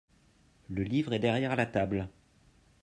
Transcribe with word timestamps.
Le 0.69 0.81
livre 0.81 1.13
est 1.13 1.19
derrière 1.19 1.55
la 1.55 1.67
table. 1.67 2.09